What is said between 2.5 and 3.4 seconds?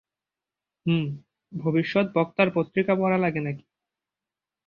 পত্রিকা পড়া